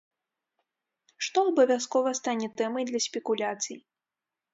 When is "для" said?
2.91-2.99